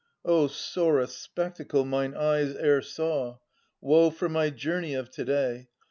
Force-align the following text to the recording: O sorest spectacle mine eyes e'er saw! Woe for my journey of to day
O 0.25 0.47
sorest 0.47 1.21
spectacle 1.21 1.85
mine 1.85 2.15
eyes 2.15 2.55
e'er 2.55 2.81
saw! 2.81 3.37
Woe 3.81 4.09
for 4.09 4.29
my 4.29 4.49
journey 4.49 4.95
of 4.95 5.11
to 5.11 5.23
day 5.23 5.69